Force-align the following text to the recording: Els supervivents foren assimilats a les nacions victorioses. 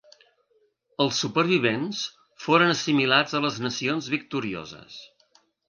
Els 1.03 1.19
supervivents 1.25 2.01
foren 2.47 2.75
assimilats 2.77 3.39
a 3.41 3.45
les 3.47 3.63
nacions 3.69 4.11
victorioses. 4.17 5.01